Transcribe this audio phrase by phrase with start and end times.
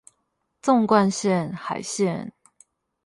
[0.03, 0.03] 縱
[0.87, 2.31] 貫線海線